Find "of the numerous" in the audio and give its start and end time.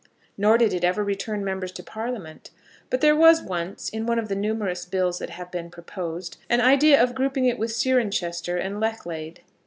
4.17-4.83